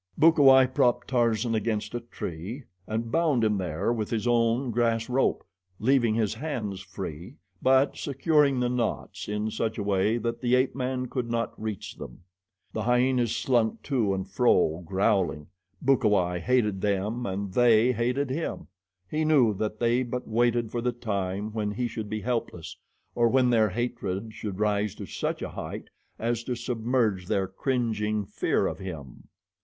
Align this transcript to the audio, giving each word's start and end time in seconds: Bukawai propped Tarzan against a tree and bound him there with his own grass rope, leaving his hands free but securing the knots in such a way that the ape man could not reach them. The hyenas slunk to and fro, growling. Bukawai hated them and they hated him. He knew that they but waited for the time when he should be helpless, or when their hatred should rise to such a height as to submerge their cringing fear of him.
Bukawai 0.17 0.65
propped 0.65 1.09
Tarzan 1.09 1.53
against 1.53 1.93
a 1.93 1.99
tree 1.99 2.63
and 2.87 3.11
bound 3.11 3.43
him 3.43 3.59
there 3.59 3.93
with 3.93 4.09
his 4.09 4.25
own 4.25 4.71
grass 4.71 5.07
rope, 5.07 5.43
leaving 5.77 6.15
his 6.15 6.33
hands 6.33 6.81
free 6.81 7.35
but 7.61 7.95
securing 7.95 8.59
the 8.59 8.67
knots 8.67 9.29
in 9.29 9.51
such 9.51 9.77
a 9.77 9.83
way 9.83 10.17
that 10.17 10.41
the 10.41 10.55
ape 10.55 10.73
man 10.73 11.05
could 11.05 11.29
not 11.29 11.53
reach 11.61 11.97
them. 11.97 12.23
The 12.73 12.81
hyenas 12.81 13.35
slunk 13.35 13.83
to 13.83 14.15
and 14.15 14.27
fro, 14.27 14.79
growling. 14.83 15.49
Bukawai 15.85 16.39
hated 16.39 16.81
them 16.81 17.27
and 17.27 17.53
they 17.53 17.91
hated 17.91 18.31
him. 18.31 18.69
He 19.07 19.23
knew 19.23 19.53
that 19.53 19.77
they 19.79 20.01
but 20.01 20.27
waited 20.27 20.71
for 20.71 20.81
the 20.81 20.91
time 20.93 21.53
when 21.53 21.69
he 21.69 21.87
should 21.87 22.09
be 22.09 22.21
helpless, 22.21 22.75
or 23.13 23.27
when 23.29 23.51
their 23.51 23.69
hatred 23.69 24.33
should 24.33 24.59
rise 24.59 24.95
to 24.95 25.05
such 25.05 25.43
a 25.43 25.49
height 25.49 25.89
as 26.17 26.43
to 26.45 26.55
submerge 26.55 27.27
their 27.27 27.47
cringing 27.47 28.25
fear 28.25 28.65
of 28.65 28.79
him. 28.79 29.25